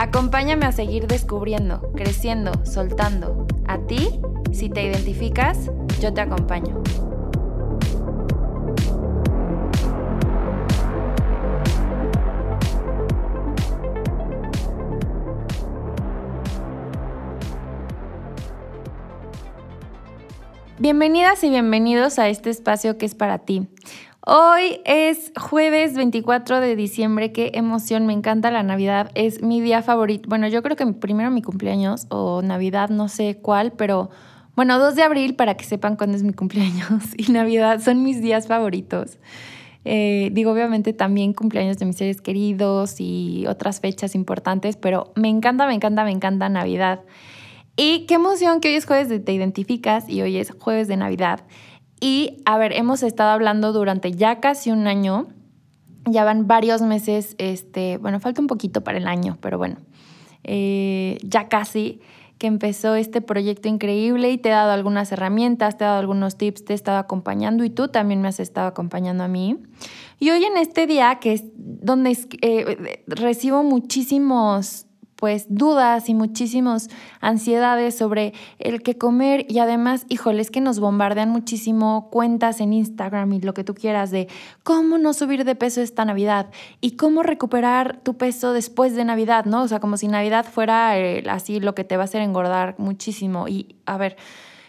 Acompáñame 0.00 0.64
a 0.64 0.70
seguir 0.70 1.08
descubriendo, 1.08 1.90
creciendo, 1.96 2.52
soltando. 2.64 3.48
A 3.66 3.78
ti, 3.78 4.20
si 4.52 4.70
te 4.70 4.84
identificas, 4.84 5.72
yo 6.00 6.14
te 6.14 6.20
acompaño. 6.20 6.80
Bienvenidas 20.78 21.42
y 21.42 21.50
bienvenidos 21.50 22.20
a 22.20 22.28
este 22.28 22.50
espacio 22.50 22.98
que 22.98 23.06
es 23.06 23.16
para 23.16 23.40
ti. 23.40 23.66
Hoy 24.30 24.82
es 24.84 25.32
jueves 25.40 25.94
24 25.94 26.60
de 26.60 26.76
diciembre, 26.76 27.32
qué 27.32 27.52
emoción, 27.54 28.04
me 28.04 28.12
encanta 28.12 28.50
la 28.50 28.62
Navidad, 28.62 29.10
es 29.14 29.40
mi 29.40 29.62
día 29.62 29.80
favorito. 29.80 30.28
Bueno, 30.28 30.48
yo 30.48 30.62
creo 30.62 30.76
que 30.76 30.86
primero 30.86 31.30
mi 31.30 31.40
cumpleaños 31.40 32.04
o 32.10 32.42
Navidad, 32.42 32.90
no 32.90 33.08
sé 33.08 33.38
cuál, 33.40 33.72
pero 33.72 34.10
bueno, 34.54 34.78
2 34.78 34.96
de 34.96 35.02
abril 35.02 35.34
para 35.34 35.56
que 35.56 35.64
sepan 35.64 35.96
cuándo 35.96 36.14
es 36.14 36.24
mi 36.24 36.34
cumpleaños 36.34 37.04
y 37.16 37.32
Navidad 37.32 37.80
son 37.80 38.02
mis 38.02 38.20
días 38.20 38.48
favoritos. 38.48 39.16
Eh, 39.86 40.28
digo, 40.34 40.52
obviamente 40.52 40.92
también 40.92 41.32
cumpleaños 41.32 41.78
de 41.78 41.86
mis 41.86 41.96
seres 41.96 42.20
queridos 42.20 42.96
y 42.98 43.46
otras 43.46 43.80
fechas 43.80 44.14
importantes, 44.14 44.76
pero 44.76 45.10
me 45.14 45.30
encanta, 45.30 45.66
me 45.66 45.72
encanta, 45.72 46.04
me 46.04 46.10
encanta 46.10 46.50
Navidad. 46.50 47.00
Y 47.76 48.04
qué 48.04 48.16
emoción 48.16 48.60
que 48.60 48.68
hoy 48.68 48.74
es 48.74 48.84
jueves 48.84 49.08
de 49.08 49.20
Te 49.20 49.32
Identificas 49.32 50.06
y 50.06 50.20
hoy 50.20 50.36
es 50.36 50.50
jueves 50.50 50.86
de 50.86 50.98
Navidad. 50.98 51.40
Y 52.00 52.42
a 52.44 52.58
ver, 52.58 52.72
hemos 52.72 53.02
estado 53.02 53.30
hablando 53.30 53.72
durante 53.72 54.12
ya 54.12 54.40
casi 54.40 54.70
un 54.70 54.86
año, 54.86 55.28
ya 56.06 56.24
van 56.24 56.46
varios 56.46 56.82
meses, 56.82 57.34
este, 57.38 57.98
bueno, 57.98 58.20
falta 58.20 58.40
un 58.40 58.46
poquito 58.46 58.82
para 58.82 58.98
el 58.98 59.06
año, 59.06 59.36
pero 59.40 59.58
bueno, 59.58 59.76
eh, 60.44 61.18
ya 61.22 61.48
casi 61.48 62.00
que 62.38 62.46
empezó 62.46 62.94
este 62.94 63.20
proyecto 63.20 63.68
increíble 63.68 64.30
y 64.30 64.38
te 64.38 64.48
he 64.48 64.52
dado 64.52 64.70
algunas 64.70 65.10
herramientas, 65.10 65.76
te 65.76 65.84
he 65.84 65.86
dado 65.86 65.98
algunos 65.98 66.38
tips, 66.38 66.64
te 66.64 66.72
he 66.72 66.76
estado 66.76 66.98
acompañando 66.98 67.64
y 67.64 67.70
tú 67.70 67.88
también 67.88 68.22
me 68.22 68.28
has 68.28 68.38
estado 68.38 68.68
acompañando 68.68 69.24
a 69.24 69.28
mí. 69.28 69.56
Y 70.20 70.30
hoy 70.30 70.44
en 70.44 70.56
este 70.56 70.86
día, 70.86 71.18
que 71.20 71.32
es 71.32 71.44
donde 71.56 72.16
eh, 72.42 73.02
recibo 73.08 73.64
muchísimos 73.64 74.86
pues 75.18 75.46
dudas 75.48 76.08
y 76.08 76.14
muchísimas 76.14 76.88
ansiedades 77.20 77.98
sobre 77.98 78.34
el 78.60 78.82
que 78.84 78.96
comer 78.96 79.46
y 79.48 79.58
además, 79.58 80.06
híjole, 80.08 80.40
es 80.40 80.52
que 80.52 80.60
nos 80.60 80.78
bombardean 80.78 81.28
muchísimo 81.28 82.08
cuentas 82.12 82.60
en 82.60 82.72
Instagram 82.72 83.32
y 83.32 83.40
lo 83.40 83.52
que 83.52 83.64
tú 83.64 83.74
quieras 83.74 84.12
de 84.12 84.28
cómo 84.62 84.96
no 84.96 85.12
subir 85.14 85.44
de 85.44 85.56
peso 85.56 85.80
esta 85.80 86.04
Navidad 86.04 86.50
y 86.80 86.92
cómo 86.92 87.24
recuperar 87.24 87.98
tu 88.04 88.16
peso 88.16 88.52
después 88.52 88.94
de 88.94 89.04
Navidad, 89.04 89.44
¿no? 89.44 89.62
O 89.62 89.68
sea, 89.68 89.80
como 89.80 89.96
si 89.96 90.06
Navidad 90.06 90.46
fuera 90.46 90.96
eh, 90.96 91.24
así 91.28 91.58
lo 91.58 91.74
que 91.74 91.82
te 91.82 91.96
va 91.96 92.02
a 92.02 92.04
hacer 92.04 92.22
engordar 92.22 92.76
muchísimo. 92.78 93.48
Y 93.48 93.74
a 93.86 93.96
ver, 93.96 94.16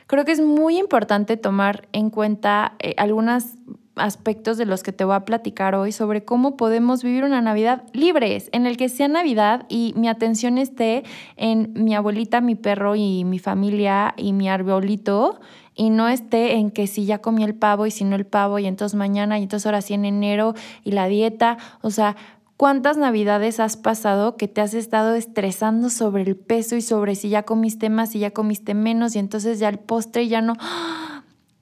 creo 0.08 0.26
que 0.26 0.32
es 0.32 0.42
muy 0.42 0.80
importante 0.80 1.38
tomar 1.38 1.88
en 1.92 2.10
cuenta 2.10 2.74
eh, 2.80 2.96
algunas 2.98 3.54
aspectos 4.00 4.58
de 4.58 4.66
los 4.66 4.84
que 4.84 4.92
te 4.92 5.04
voy 5.04 5.16
a 5.16 5.26
platicar 5.26 5.76
hoy 5.76 5.92
sobre 5.92 6.24
cómo 6.24 6.58
podemos 6.58 7.04
vivir 7.04 7.24
una 7.24 7.42
Navidad 7.42 7.84
libres, 7.94 8.50
en 8.52 8.66
el 8.66 8.78
que 8.78 8.90
sea 8.90 9.08
Navidad 9.08 9.66
y 9.70 9.94
mi 9.96 10.08
atención 10.08 10.58
esté 10.58 11.04
en 11.36 11.74
mi 11.76 11.96
abuelita, 11.96 12.42
mi 12.42 12.56
perro 12.56 12.96
y 12.96 13.24
mi 13.26 13.40
familia 13.40 14.14
y 14.18 14.34
mi 14.34 14.50
arbolito 14.50 15.40
y 15.76 15.90
no 15.92 16.10
esté 16.10 16.56
en 16.56 16.72
que 16.72 16.88
si 16.88 17.06
ya 17.06 17.20
comí 17.20 17.44
el 17.44 17.56
pavo 17.56 17.86
y 17.86 17.92
si 17.92 18.04
no 18.04 18.16
el 18.16 18.26
pavo 18.26 18.60
y 18.60 18.66
entonces 18.66 18.98
mañana 18.98 19.40
y 19.40 19.44
entonces 19.44 19.66
ahora 19.66 19.82
sí 19.82 19.94
en 19.94 20.06
enero 20.06 20.54
y 20.84 20.92
la 20.92 21.08
dieta, 21.08 21.58
o 21.82 21.92
sea, 21.92 22.16
¿Cuántas 22.60 22.98
navidades 22.98 23.62
has 23.62 23.78
pasado 23.78 24.36
que 24.36 24.50
te 24.50 24.60
has 24.60 24.74
estado 24.74 25.16
estresando 25.16 25.90
sobre 25.90 26.24
el 26.24 26.36
peso 26.36 26.76
y 26.76 26.82
sobre 26.82 27.16
si 27.16 27.30
ya 27.30 27.44
comiste 27.44 27.90
más, 27.90 28.10
si 28.10 28.20
ya 28.20 28.32
comiste 28.32 28.74
menos 28.74 29.16
y 29.16 29.20
entonces 29.20 29.60
ya 29.60 29.70
el 29.70 29.80
postre 29.80 30.28
ya 30.28 30.42
no... 30.42 30.58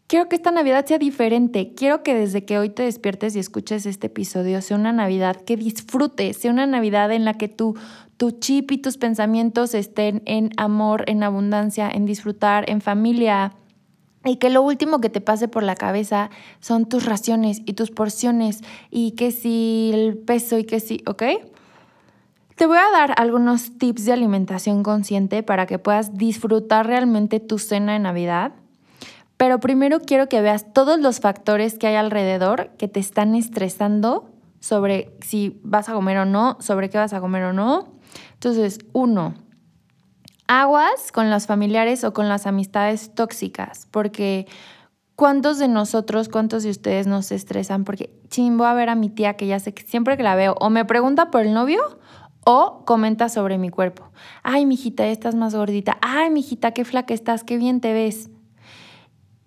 Quiero 0.08 0.30
que 0.30 0.38
esta 0.38 0.52
Navidad 0.52 0.86
sea 0.86 1.00
diferente. 1.00 1.74
Quiero 1.76 2.02
que 2.02 2.16
desde 2.16 2.46
que 2.46 2.58
hoy 2.58 2.70
te 2.70 2.84
despiertes 2.84 3.36
y 3.36 3.40
escuches 3.40 3.86
este 3.86 4.08
episodio 4.08 4.62
sea 4.62 4.78
una 4.78 4.94
Navidad 4.94 5.36
que 5.36 5.58
disfrutes, 5.58 6.38
sea 6.38 6.50
una 6.50 6.66
Navidad 6.66 7.12
en 7.12 7.26
la 7.26 7.34
que 7.34 7.50
tu, 7.50 7.76
tu 8.16 8.32
chip 8.32 8.72
y 8.72 8.78
tus 8.78 8.98
pensamientos 8.98 9.74
estén 9.74 10.22
en 10.26 10.52
amor, 10.56 11.04
en 11.08 11.24
abundancia, 11.24 11.90
en 11.90 12.06
disfrutar, 12.06 12.70
en 12.70 12.80
familia. 12.80 13.52
Y 14.24 14.38
que 14.38 14.50
lo 14.50 14.62
último 14.62 15.02
que 15.02 15.10
te 15.10 15.20
pase 15.20 15.50
por 15.50 15.64
la 15.64 15.76
cabeza 15.76 16.30
son 16.62 16.88
tus 16.88 17.06
raciones 17.06 17.62
y 17.66 17.74
tus 17.74 17.92
porciones 17.92 18.62
y 18.90 19.12
que 19.12 19.32
si 19.32 19.92
el 19.94 20.18
peso 20.18 20.58
y 20.58 20.64
que 20.64 20.80
si, 20.80 21.04
¿ok? 21.06 21.24
Te 22.56 22.66
voy 22.66 22.78
a 22.78 22.92
dar 22.98 23.14
algunos 23.18 23.78
tips 23.78 24.06
de 24.06 24.14
alimentación 24.14 24.84
consciente 24.84 25.44
para 25.44 25.66
que 25.66 25.80
puedas 25.80 26.18
disfrutar 26.18 26.88
realmente 26.88 27.42
tu 27.42 27.60
cena 27.60 27.92
de 27.92 28.00
Navidad 28.00 28.54
pero 29.38 29.60
primero 29.60 30.00
quiero 30.00 30.28
que 30.28 30.42
veas 30.42 30.74
todos 30.74 31.00
los 31.00 31.20
factores 31.20 31.78
que 31.78 31.88
hay 31.88 31.96
alrededor 31.96 32.72
que 32.78 32.88
te 32.88 33.00
están 33.00 33.36
estresando 33.36 34.32
sobre 34.60 35.16
si 35.22 35.60
vas 35.64 35.90
a 35.90 35.94
comer 35.94 36.18
o 36.18 36.26
no, 36.26 36.58
sobre 36.60 36.90
qué 36.90 36.98
vas 36.98 37.14
a 37.14 37.22
comer 37.22 37.44
o 37.44 37.54
no. 37.54 37.94
Entonces, 38.34 38.80
uno, 38.94 39.36
aguas 40.48 41.12
con 41.12 41.30
los 41.30 41.46
familiares 41.46 42.04
o 42.04 42.14
con 42.14 42.28
las 42.28 42.48
amistades 42.48 43.14
tóxicas, 43.14 43.88
porque 43.92 44.48
¿cuántos 45.16 45.60
de 45.60 45.68
nosotros, 45.68 46.30
cuántos 46.30 46.64
de 46.64 46.72
ustedes 46.72 47.06
nos 47.06 47.32
estresan? 47.32 47.84
Porque 47.84 48.20
ching, 48.30 48.58
voy 48.58 48.68
a 48.68 48.74
ver 48.74 48.90
a 48.90 48.96
mi 48.96 49.10
tía 49.10 49.36
que 49.36 49.46
ya 49.46 49.60
sé 49.60 49.74
que 49.74 49.84
siempre 49.84 50.18
que 50.18 50.24
la 50.24 50.36
veo 50.36 50.56
o 50.60 50.70
me 50.72 50.86
pregunta 50.86 51.30
por 51.30 51.42
el 51.42 51.54
novio 51.54 51.82
o 52.44 52.84
comenta 52.86 53.30
sobre 53.30 53.58
mi 53.58 53.70
cuerpo. 53.70 54.10
Ay, 54.42 54.66
mijita, 54.66 55.06
estás 55.06 55.36
más 55.36 55.54
gordita. 55.54 55.98
Ay, 56.02 56.30
mijita, 56.30 56.72
qué 56.72 56.86
flaca 56.86 57.14
estás, 57.14 57.44
qué 57.44 57.58
bien 57.58 57.82
te 57.82 57.94
ves. 57.94 58.30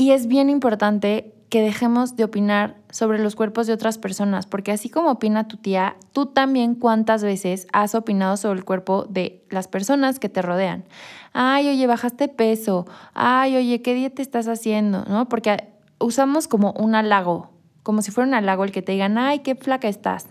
Y 0.00 0.12
es 0.12 0.28
bien 0.28 0.48
importante 0.48 1.34
que 1.50 1.60
dejemos 1.60 2.16
de 2.16 2.24
opinar 2.24 2.78
sobre 2.90 3.18
los 3.18 3.36
cuerpos 3.36 3.66
de 3.66 3.74
otras 3.74 3.98
personas, 3.98 4.46
porque 4.46 4.72
así 4.72 4.88
como 4.88 5.10
opina 5.10 5.46
tu 5.46 5.58
tía, 5.58 5.96
tú 6.14 6.24
también 6.24 6.74
cuántas 6.74 7.22
veces 7.22 7.66
has 7.74 7.94
opinado 7.94 8.38
sobre 8.38 8.60
el 8.60 8.64
cuerpo 8.64 9.04
de 9.10 9.44
las 9.50 9.68
personas 9.68 10.18
que 10.18 10.30
te 10.30 10.40
rodean. 10.40 10.86
Ay, 11.34 11.68
oye, 11.68 11.86
bajaste 11.86 12.28
peso. 12.28 12.86
Ay, 13.12 13.58
oye, 13.58 13.82
¿qué 13.82 13.92
dieta 13.92 14.22
estás 14.22 14.48
haciendo? 14.48 15.04
¿No? 15.04 15.28
Porque 15.28 15.68
usamos 15.98 16.48
como 16.48 16.72
un 16.78 16.94
halago, 16.94 17.50
como 17.82 18.00
si 18.00 18.10
fuera 18.10 18.26
un 18.26 18.32
halago 18.32 18.64
el 18.64 18.72
que 18.72 18.80
te 18.80 18.92
digan, 18.92 19.18
ay, 19.18 19.40
qué 19.40 19.54
flaca 19.54 19.86
estás 19.86 20.28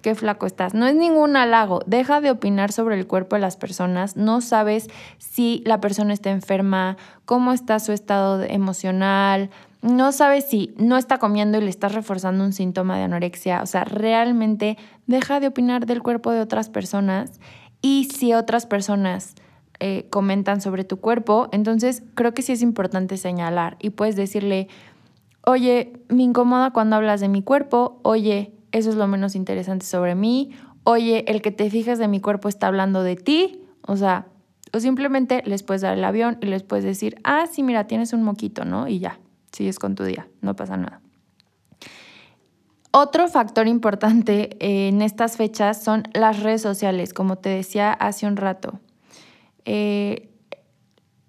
qué 0.00 0.14
flaco 0.14 0.46
estás. 0.46 0.74
No 0.74 0.86
es 0.86 0.94
ningún 0.94 1.36
halago. 1.36 1.80
Deja 1.86 2.20
de 2.20 2.30
opinar 2.30 2.72
sobre 2.72 2.98
el 2.98 3.06
cuerpo 3.06 3.36
de 3.36 3.42
las 3.42 3.56
personas. 3.56 4.16
No 4.16 4.40
sabes 4.40 4.88
si 5.18 5.62
la 5.66 5.80
persona 5.80 6.12
está 6.12 6.30
enferma, 6.30 6.96
cómo 7.24 7.52
está 7.52 7.78
su 7.78 7.92
estado 7.92 8.42
emocional. 8.42 9.50
No 9.82 10.12
sabes 10.12 10.46
si 10.46 10.74
no 10.78 10.96
está 10.96 11.18
comiendo 11.18 11.58
y 11.58 11.62
le 11.62 11.70
estás 11.70 11.94
reforzando 11.94 12.44
un 12.44 12.52
síntoma 12.52 12.96
de 12.96 13.04
anorexia. 13.04 13.62
O 13.62 13.66
sea, 13.66 13.84
realmente 13.84 14.78
deja 15.06 15.40
de 15.40 15.48
opinar 15.48 15.86
del 15.86 16.02
cuerpo 16.02 16.32
de 16.32 16.40
otras 16.40 16.68
personas. 16.68 17.40
Y 17.82 18.08
si 18.12 18.34
otras 18.34 18.66
personas 18.66 19.34
eh, 19.78 20.06
comentan 20.08 20.60
sobre 20.60 20.84
tu 20.84 20.98
cuerpo, 20.98 21.48
entonces 21.52 22.02
creo 22.14 22.32
que 22.32 22.42
sí 22.42 22.52
es 22.52 22.62
importante 22.62 23.18
señalar 23.18 23.76
y 23.78 23.90
puedes 23.90 24.16
decirle, 24.16 24.68
oye, 25.44 25.92
me 26.08 26.22
incomoda 26.22 26.72
cuando 26.72 26.96
hablas 26.96 27.20
de 27.20 27.28
mi 27.28 27.42
cuerpo, 27.42 28.00
oye, 28.02 28.52
eso 28.72 28.90
es 28.90 28.96
lo 28.96 29.06
menos 29.06 29.34
interesante 29.34 29.86
sobre 29.86 30.14
mí, 30.14 30.52
oye, 30.84 31.24
el 31.28 31.42
que 31.42 31.50
te 31.50 31.70
fijas 31.70 31.98
de 31.98 32.08
mi 32.08 32.20
cuerpo 32.20 32.48
está 32.48 32.68
hablando 32.68 33.02
de 33.02 33.16
ti, 33.16 33.62
o 33.82 33.96
sea, 33.96 34.26
o 34.72 34.80
simplemente 34.80 35.42
les 35.46 35.62
puedes 35.62 35.82
dar 35.82 35.96
el 35.96 36.04
avión 36.04 36.38
y 36.40 36.46
les 36.46 36.62
puedes 36.62 36.84
decir, 36.84 37.16
ah, 37.24 37.46
sí, 37.50 37.62
mira, 37.62 37.86
tienes 37.86 38.12
un 38.12 38.22
moquito, 38.22 38.64
¿no? 38.64 38.88
Y 38.88 38.98
ya, 38.98 39.18
sigues 39.52 39.78
con 39.78 39.94
tu 39.94 40.04
día, 40.04 40.28
no 40.40 40.54
pasa 40.54 40.76
nada. 40.76 41.00
Otro 42.98 43.28
factor 43.28 43.68
importante 43.68 44.56
en 44.60 45.02
estas 45.02 45.36
fechas 45.36 45.82
son 45.82 46.04
las 46.14 46.42
redes 46.42 46.62
sociales, 46.62 47.12
como 47.12 47.36
te 47.36 47.50
decía 47.50 47.92
hace 47.92 48.26
un 48.26 48.36
rato. 48.36 48.80
Eh, 49.66 50.30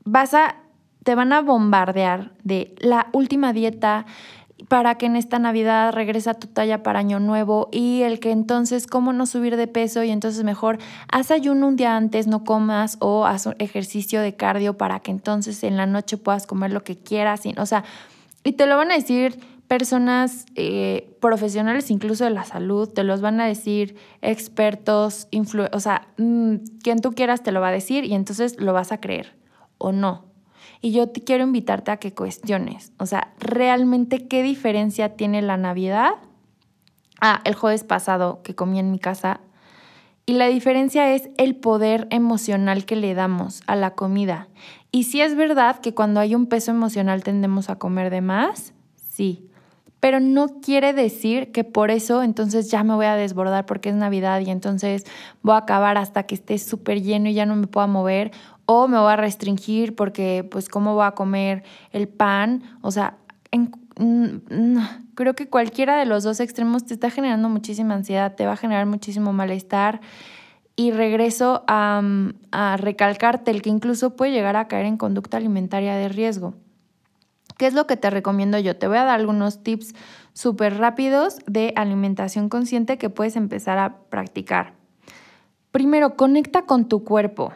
vas 0.05 0.33
a, 0.33 0.55
te 1.03 1.13
van 1.15 1.33
a 1.33 1.41
bombardear 1.41 2.31
de 2.43 2.73
la 2.79 3.07
última 3.11 3.51
dieta, 3.51 4.05
para 4.67 4.95
que 4.95 5.05
en 5.05 5.15
esta 5.15 5.39
Navidad 5.39 5.93
regrese 5.93 6.29
a 6.29 6.33
tu 6.33 6.47
talla 6.47 6.81
para 6.83 6.99
Año 6.99 7.19
Nuevo 7.19 7.69
y 7.71 8.01
el 8.01 8.19
que 8.19 8.31
entonces 8.31 8.87
cómo 8.87 9.13
no 9.13 9.25
subir 9.25 9.55
de 9.55 9.67
peso 9.67 10.03
y 10.03 10.09
entonces 10.09 10.43
mejor 10.43 10.79
haz 11.11 11.31
ayuno 11.31 11.67
un 11.67 11.75
día 11.75 11.95
antes, 11.95 12.27
no 12.27 12.43
comas 12.43 12.97
o 12.99 13.25
haz 13.25 13.47
ejercicio 13.59 14.21
de 14.21 14.35
cardio 14.35 14.77
para 14.77 14.99
que 14.99 15.11
entonces 15.11 15.63
en 15.63 15.77
la 15.77 15.85
noche 15.85 16.17
puedas 16.17 16.47
comer 16.47 16.71
lo 16.71 16.83
que 16.83 16.97
quieras. 16.97 17.45
Y, 17.45 17.53
o 17.57 17.65
sea, 17.65 17.83
y 18.43 18.53
te 18.53 18.65
lo 18.65 18.77
van 18.77 18.91
a 18.91 18.95
decir 18.95 19.39
personas 19.67 20.45
eh, 20.55 21.17
profesionales 21.19 21.91
incluso 21.91 22.23
de 22.23 22.29
la 22.31 22.45
salud, 22.45 22.89
te 22.89 23.03
los 23.03 23.21
van 23.21 23.39
a 23.41 23.45
decir 23.45 23.95
expertos, 24.21 25.27
o 25.71 25.79
sea, 25.79 26.07
mm, 26.17 26.55
quien 26.81 27.01
tú 27.01 27.11
quieras 27.11 27.43
te 27.43 27.51
lo 27.51 27.61
va 27.61 27.67
a 27.67 27.71
decir 27.71 28.05
y 28.05 28.15
entonces 28.15 28.59
lo 28.59 28.73
vas 28.73 28.91
a 28.91 28.99
creer 28.99 29.35
o 29.77 29.91
no. 29.91 30.26
Y 30.81 30.91
yo 30.91 31.09
te 31.09 31.21
quiero 31.21 31.43
invitarte 31.43 31.91
a 31.91 31.97
que 31.97 32.13
cuestiones, 32.13 32.91
o 32.99 33.05
sea, 33.05 33.33
realmente 33.39 34.27
qué 34.27 34.43
diferencia 34.43 35.15
tiene 35.15 35.41
la 35.41 35.57
Navidad. 35.57 36.11
Ah, 37.19 37.41
el 37.45 37.55
jueves 37.55 37.83
pasado 37.83 38.41
que 38.43 38.55
comí 38.55 38.79
en 38.79 38.91
mi 38.91 38.99
casa. 38.99 39.41
Y 40.25 40.33
la 40.33 40.47
diferencia 40.47 41.15
es 41.15 41.29
el 41.37 41.55
poder 41.55 42.07
emocional 42.11 42.85
que 42.85 42.95
le 42.95 43.13
damos 43.13 43.61
a 43.65 43.75
la 43.75 43.95
comida. 43.95 44.49
Y 44.91 45.03
si 45.03 45.21
es 45.21 45.35
verdad 45.35 45.79
que 45.79 45.93
cuando 45.93 46.19
hay 46.19 46.35
un 46.35 46.47
peso 46.47 46.71
emocional 46.71 47.23
tendemos 47.23 47.69
a 47.69 47.77
comer 47.77 48.09
de 48.09 48.21
más, 48.21 48.73
sí. 48.95 49.47
Pero 49.99 50.19
no 50.19 50.59
quiere 50.59 50.93
decir 50.93 51.51
que 51.51 51.63
por 51.63 51.91
eso 51.91 52.23
entonces 52.23 52.69
ya 52.69 52.83
me 52.83 52.93
voy 52.93 53.07
a 53.07 53.15
desbordar 53.15 53.65
porque 53.65 53.89
es 53.89 53.95
Navidad 53.95 54.41
y 54.41 54.51
entonces 54.51 55.05
voy 55.41 55.55
a 55.55 55.59
acabar 55.59 55.97
hasta 55.97 56.23
que 56.23 56.35
esté 56.35 56.57
súper 56.59 57.01
lleno 57.01 57.29
y 57.29 57.33
ya 57.33 57.45
no 57.45 57.55
me 57.55 57.67
pueda 57.67 57.87
mover 57.87 58.31
o 58.67 58.87
me 58.87 58.99
voy 58.99 59.11
a 59.11 59.15
restringir 59.15 59.95
porque 59.95 60.47
pues 60.51 60.69
cómo 60.69 60.93
voy 60.93 61.05
a 61.05 61.11
comer 61.11 61.63
el 61.91 62.07
pan, 62.07 62.61
o 62.81 62.91
sea, 62.91 63.17
creo 65.15 65.33
que 65.33 65.49
cualquiera 65.49 65.97
de 65.97 66.05
los 66.05 66.23
dos 66.23 66.39
extremos 66.39 66.85
te 66.85 66.93
está 66.93 67.09
generando 67.09 67.49
muchísima 67.49 67.95
ansiedad, 67.95 68.35
te 68.35 68.45
va 68.45 68.53
a 68.53 68.57
generar 68.57 68.85
muchísimo 68.85 69.33
malestar 69.33 70.01
y 70.75 70.91
regreso 70.91 71.63
a, 71.67 72.03
a 72.51 72.77
recalcarte 72.77 73.49
el 73.49 73.63
que 73.63 73.69
incluso 73.69 74.15
puede 74.15 74.33
llegar 74.33 74.57
a 74.57 74.67
caer 74.67 74.85
en 74.85 74.97
conducta 74.97 75.37
alimentaria 75.37 75.95
de 75.95 76.09
riesgo. 76.09 76.53
¿Qué 77.57 77.65
es 77.65 77.73
lo 77.73 77.87
que 77.87 77.97
te 77.97 78.09
recomiendo 78.09 78.59
yo? 78.59 78.75
Te 78.75 78.87
voy 78.87 78.97
a 78.97 79.05
dar 79.05 79.19
algunos 79.19 79.63
tips 79.63 79.95
súper 80.33 80.77
rápidos 80.77 81.39
de 81.47 81.73
alimentación 81.75 82.49
consciente 82.49 82.99
que 82.99 83.09
puedes 83.09 83.35
empezar 83.35 83.79
a 83.79 83.97
practicar. 84.09 84.73
Primero, 85.71 86.15
conecta 86.15 86.63
con 86.63 86.87
tu 86.87 87.03
cuerpo. 87.03 87.53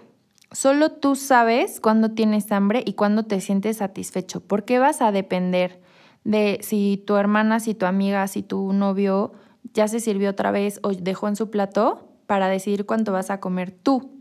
Solo 0.51 0.91
tú 0.91 1.15
sabes 1.15 1.79
cuándo 1.79 2.11
tienes 2.11 2.51
hambre 2.51 2.83
y 2.85 2.93
cuándo 2.93 3.23
te 3.23 3.39
sientes 3.39 3.77
satisfecho, 3.77 4.41
porque 4.41 4.79
vas 4.79 5.01
a 5.01 5.11
depender 5.11 5.81
de 6.23 6.59
si 6.61 7.01
tu 7.07 7.15
hermana, 7.15 7.59
si 7.59 7.73
tu 7.73 7.85
amiga, 7.85 8.27
si 8.27 8.43
tu 8.43 8.73
novio 8.73 9.31
ya 9.73 9.87
se 9.87 9.99
sirvió 9.99 10.31
otra 10.31 10.51
vez 10.51 10.79
o 10.83 10.89
dejó 10.89 11.27
en 11.27 11.35
su 11.35 11.49
plato 11.49 12.09
para 12.27 12.49
decidir 12.49 12.85
cuánto 12.85 13.13
vas 13.13 13.29
a 13.29 13.39
comer 13.39 13.71
tú. 13.71 14.11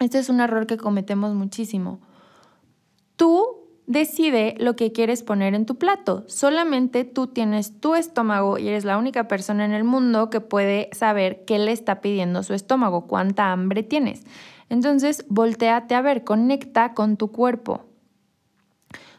Este 0.00 0.18
es 0.18 0.28
un 0.28 0.40
error 0.40 0.66
que 0.66 0.76
cometemos 0.76 1.34
muchísimo. 1.34 2.00
Tú 3.16 3.62
decide 3.86 4.54
lo 4.58 4.74
que 4.74 4.92
quieres 4.92 5.22
poner 5.22 5.54
en 5.54 5.66
tu 5.66 5.76
plato. 5.76 6.24
Solamente 6.26 7.04
tú 7.04 7.28
tienes 7.28 7.80
tu 7.80 7.94
estómago 7.94 8.58
y 8.58 8.68
eres 8.68 8.84
la 8.84 8.98
única 8.98 9.28
persona 9.28 9.64
en 9.64 9.72
el 9.72 9.84
mundo 9.84 10.30
que 10.30 10.40
puede 10.40 10.88
saber 10.92 11.44
qué 11.44 11.58
le 11.58 11.72
está 11.72 12.00
pidiendo 12.00 12.42
su 12.42 12.54
estómago, 12.54 13.06
cuánta 13.06 13.52
hambre 13.52 13.82
tienes. 13.82 14.24
Entonces, 14.72 15.26
volteate 15.28 15.94
a 15.94 16.00
ver, 16.00 16.24
conecta 16.24 16.94
con 16.94 17.18
tu 17.18 17.30
cuerpo. 17.30 17.84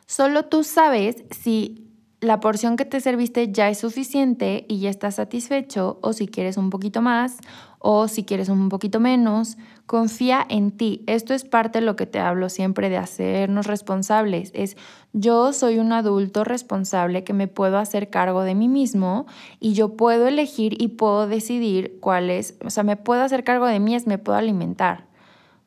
Solo 0.07 0.45
tú 0.45 0.63
sabes 0.63 1.25
si 1.29 1.91
la 2.21 2.39
porción 2.39 2.75
que 2.75 2.85
te 2.85 2.99
serviste 2.99 3.51
ya 3.51 3.69
es 3.69 3.77
suficiente 3.77 4.65
y 4.67 4.79
ya 4.79 4.89
estás 4.89 5.15
satisfecho 5.15 5.99
o 6.01 6.11
si 6.13 6.25
quieres 6.25 6.57
un 6.57 6.71
poquito 6.71 7.03
más 7.03 7.37
o 7.77 8.07
si 8.07 8.23
quieres 8.23 8.49
un 8.49 8.67
poquito 8.69 8.99
menos. 8.99 9.57
Confía 9.85 10.43
en 10.49 10.71
ti. 10.71 11.03
Esto 11.05 11.35
es 11.35 11.43
parte 11.43 11.81
de 11.81 11.85
lo 11.85 11.95
que 11.95 12.07
te 12.07 12.17
hablo 12.17 12.49
siempre 12.49 12.89
de 12.89 12.97
hacernos 12.97 13.67
responsables. 13.67 14.49
Es 14.55 14.75
yo 15.11 15.53
soy 15.53 15.77
un 15.77 15.93
adulto 15.93 16.43
responsable 16.43 17.23
que 17.23 17.33
me 17.33 17.47
puedo 17.47 17.77
hacer 17.77 18.09
cargo 18.09 18.41
de 18.41 18.55
mí 18.55 18.69
mismo 18.69 19.27
y 19.59 19.73
yo 19.73 19.95
puedo 19.97 20.25
elegir 20.25 20.81
y 20.81 20.87
puedo 20.87 21.27
decidir 21.27 21.99
cuál 21.99 22.31
es, 22.31 22.57
o 22.65 22.71
sea, 22.71 22.81
me 22.81 22.97
puedo 22.97 23.21
hacer 23.21 23.43
cargo 23.43 23.67
de 23.67 23.79
mí, 23.79 23.93
es 23.93 24.07
me 24.07 24.17
puedo 24.17 24.39
alimentar. 24.39 25.12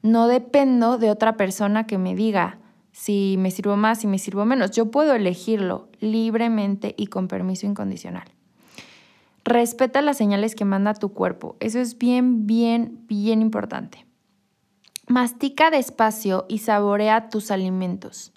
No 0.06 0.28
dependo 0.28 0.98
de 0.98 1.10
otra 1.10 1.36
persona 1.36 1.88
que 1.88 1.98
me 1.98 2.14
diga 2.14 2.60
si 2.92 3.34
me 3.40 3.50
sirvo 3.50 3.76
más, 3.76 3.98
si 3.98 4.06
me 4.06 4.20
sirvo 4.20 4.44
menos. 4.44 4.70
Yo 4.70 4.92
puedo 4.92 5.14
elegirlo 5.14 5.88
libremente 5.98 6.94
y 6.96 7.08
con 7.08 7.26
permiso 7.26 7.66
incondicional. 7.66 8.28
Respeta 9.44 10.02
las 10.02 10.16
señales 10.16 10.54
que 10.54 10.64
manda 10.64 10.94
tu 10.94 11.12
cuerpo. 11.12 11.56
Eso 11.58 11.80
es 11.80 11.98
bien, 11.98 12.46
bien, 12.46 13.04
bien 13.08 13.42
importante. 13.42 14.06
Mastica 15.08 15.70
despacio 15.70 16.46
y 16.48 16.58
saborea 16.58 17.28
tus 17.28 17.50
alimentos. 17.50 18.32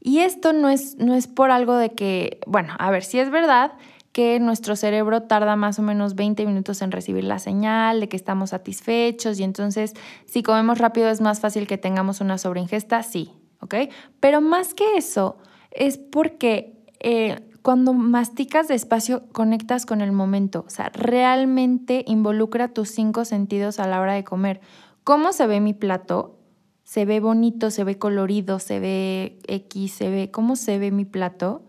Y 0.00 0.20
esto 0.20 0.52
no 0.52 0.68
es, 0.68 0.98
no 0.98 1.14
es 1.14 1.26
por 1.26 1.50
algo 1.50 1.74
de 1.74 1.94
que, 1.94 2.38
bueno, 2.46 2.74
a 2.78 2.92
ver, 2.92 3.02
si 3.02 3.18
es 3.18 3.28
verdad 3.28 3.72
que 4.12 4.38
nuestro 4.40 4.76
cerebro 4.76 5.22
tarda 5.22 5.56
más 5.56 5.78
o 5.78 5.82
menos 5.82 6.14
20 6.14 6.44
minutos 6.46 6.82
en 6.82 6.92
recibir 6.92 7.24
la 7.24 7.38
señal 7.38 8.00
de 8.00 8.08
que 8.08 8.16
estamos 8.16 8.50
satisfechos 8.50 9.40
y 9.40 9.42
entonces 9.42 9.94
si 10.26 10.42
comemos 10.42 10.78
rápido 10.78 11.08
es 11.08 11.20
más 11.20 11.40
fácil 11.40 11.66
que 11.66 11.78
tengamos 11.78 12.20
una 12.20 12.36
sobreingesta, 12.36 13.02
sí, 13.02 13.32
¿ok? 13.60 13.74
Pero 14.20 14.40
más 14.40 14.74
que 14.74 14.96
eso 14.96 15.38
es 15.70 15.96
porque 15.96 16.84
eh, 17.00 17.40
cuando 17.62 17.94
masticas 17.94 18.68
despacio 18.68 19.28
conectas 19.32 19.86
con 19.86 20.00
el 20.00 20.12
momento, 20.12 20.64
o 20.66 20.70
sea, 20.70 20.90
realmente 20.92 22.04
involucra 22.06 22.68
tus 22.68 22.90
cinco 22.90 23.24
sentidos 23.24 23.78
a 23.78 23.86
la 23.86 24.00
hora 24.00 24.14
de 24.14 24.24
comer. 24.24 24.60
¿Cómo 25.04 25.32
se 25.32 25.46
ve 25.46 25.60
mi 25.60 25.72
plato? 25.72 26.38
Se 26.84 27.04
ve 27.04 27.20
bonito, 27.20 27.70
se 27.70 27.84
ve 27.84 27.98
colorido, 27.98 28.58
se 28.58 28.78
ve 28.80 29.38
X, 29.46 29.92
se 29.92 30.10
ve, 30.10 30.30
¿cómo 30.30 30.56
se 30.56 30.78
ve 30.78 30.90
mi 30.90 31.04
plato? 31.04 31.62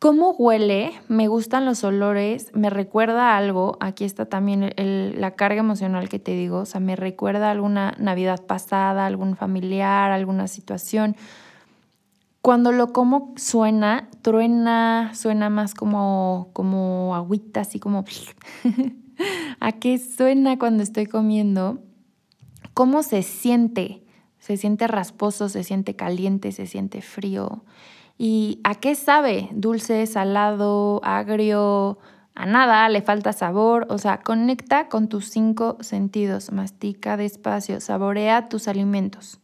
¿Cómo 0.00 0.30
huele? 0.30 0.92
Me 1.08 1.28
gustan 1.28 1.66
los 1.66 1.84
olores, 1.84 2.52
me 2.54 2.70
recuerda 2.70 3.36
algo. 3.36 3.76
Aquí 3.80 4.04
está 4.04 4.24
también 4.24 4.72
la 4.78 5.32
carga 5.32 5.60
emocional 5.60 6.08
que 6.08 6.18
te 6.18 6.32
digo, 6.32 6.60
o 6.60 6.64
sea, 6.64 6.80
me 6.80 6.96
recuerda 6.96 7.50
alguna 7.50 7.94
Navidad 7.98 8.46
pasada, 8.46 9.04
algún 9.04 9.36
familiar, 9.36 10.10
alguna 10.10 10.48
situación. 10.48 11.16
Cuando 12.40 12.72
lo 12.72 12.94
como 12.94 13.34
suena, 13.36 14.08
truena, 14.22 15.12
suena 15.14 15.50
más 15.50 15.74
como, 15.74 16.48
como 16.54 17.14
agüita, 17.14 17.60
así 17.60 17.78
como... 17.78 18.06
¿A 19.60 19.72
qué 19.72 19.98
suena 19.98 20.58
cuando 20.58 20.82
estoy 20.82 21.04
comiendo? 21.04 21.78
¿Cómo 22.72 23.02
se 23.02 23.22
siente? 23.22 24.02
Se 24.38 24.56
siente 24.56 24.86
rasposo, 24.86 25.50
se 25.50 25.62
siente 25.62 25.94
caliente, 25.94 26.52
se 26.52 26.66
siente 26.66 27.02
frío. 27.02 27.64
¿Y 28.22 28.60
a 28.64 28.74
qué 28.74 28.96
sabe? 28.96 29.48
Dulce, 29.50 30.04
salado, 30.04 31.00
agrio, 31.02 31.98
a 32.34 32.44
nada, 32.44 32.86
le 32.90 33.00
falta 33.00 33.32
sabor. 33.32 33.86
O 33.88 33.96
sea, 33.96 34.20
conecta 34.20 34.90
con 34.90 35.08
tus 35.08 35.30
cinco 35.30 35.78
sentidos, 35.80 36.52
mastica 36.52 37.16
despacio, 37.16 37.80
saborea 37.80 38.50
tus 38.50 38.68
alimentos. 38.68 39.40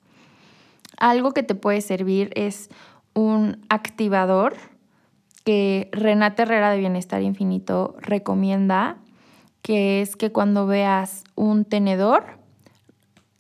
Algo 0.99 1.33
que 1.33 1.43
te 1.43 1.55
puede 1.55 1.81
servir 1.81 2.31
es 2.35 2.69
un 3.15 3.65
activador 3.71 4.57
que 5.43 5.89
Renata 5.93 6.43
Herrera 6.43 6.71
de 6.71 6.77
Bienestar 6.77 7.23
Infinito 7.23 7.97
recomienda, 7.99 8.99
que 9.63 10.03
es 10.03 10.17
que 10.17 10.33
cuando 10.33 10.67
veas 10.67 11.25
un 11.35 11.65
tenedor, 11.65 12.27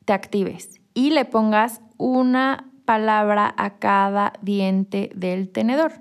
te 0.06 0.14
actives 0.14 0.80
y 0.94 1.10
le 1.10 1.26
pongas 1.26 1.82
una 1.98 2.70
palabra 2.86 3.54
a 3.58 3.78
cada 3.78 4.32
diente 4.40 5.10
del 5.14 5.50
tenedor. 5.50 5.92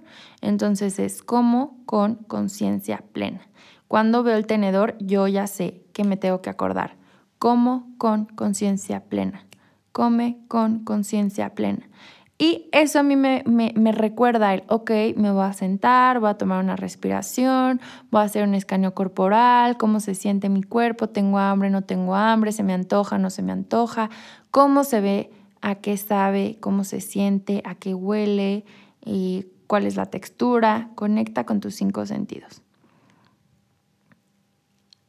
Entonces 0.42 1.00
es 1.00 1.22
como 1.22 1.78
con 1.86 2.16
conciencia 2.16 3.04
plena. 3.12 3.42
Cuando 3.90 4.24
veo 4.24 4.38
el 4.38 4.48
tenedor, 4.48 4.96
yo 5.00 5.28
ya 5.28 5.48
sé 5.48 5.84
que 5.92 6.04
me 6.04 6.18
tengo 6.18 6.42
que 6.42 6.50
acordar. 6.50 6.96
Como 7.38 7.88
con 7.98 8.26
conciencia 8.26 9.02
plena. 9.02 9.46
Come 9.92 10.40
con 10.48 10.80
conciencia 10.86 11.54
plena. 11.54 11.90
Y 12.38 12.68
eso 12.74 13.00
a 13.00 13.04
mí 13.04 13.16
me, 13.16 13.44
me, 13.46 13.92
recuerda 13.94 14.54
el, 14.54 14.64
ok, 14.68 14.92
me 15.16 15.32
voy 15.32 15.46
a 15.46 15.54
sentar, 15.54 16.20
voy 16.20 16.30
a 16.30 16.38
tomar 16.38 16.62
una 16.62 16.76
respiración, 16.76 17.80
voy 18.12 18.22
a 18.22 18.26
hacer 18.26 18.46
un 18.46 18.56
escaneo 18.56 18.94
corporal, 18.94 19.78
cómo 19.78 20.02
se 20.02 20.16
siente 20.16 20.50
mi 20.50 20.62
cuerpo, 20.62 21.08
tengo 21.08 21.40
hambre, 21.40 21.70
no 21.70 21.84
tengo 21.84 22.14
hambre, 22.14 22.52
se 22.52 22.64
me 22.64 22.74
antoja, 22.74 23.18
no 23.18 23.30
se 23.30 23.42
me 23.42 23.54
antoja, 23.54 24.10
cómo 24.52 24.84
se 24.84 25.00
ve 25.00 25.32
a 25.66 25.74
qué 25.74 25.98
sabe, 25.98 26.58
cómo 26.60 26.84
se 26.84 27.02
siente, 27.02 27.64
a 27.66 27.74
qué 27.74 27.96
huele 27.96 28.66
y 29.04 29.48
cuál 29.66 29.88
es 29.88 29.96
la 29.96 30.06
textura. 30.06 30.92
Conecta 30.94 31.44
con 31.44 31.60
tus 31.60 31.74
cinco 31.74 32.06
sentidos. 32.06 32.62